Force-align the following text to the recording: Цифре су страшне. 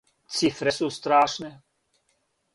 Цифре 0.37 0.73
су 0.77 0.89
страшне. 0.95 1.53